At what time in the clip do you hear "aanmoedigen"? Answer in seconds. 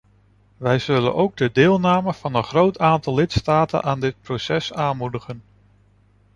4.73-5.41